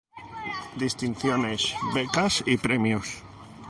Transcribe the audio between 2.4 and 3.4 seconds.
y premios